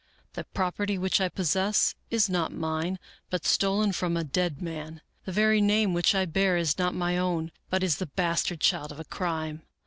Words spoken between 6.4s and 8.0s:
is not my own, but is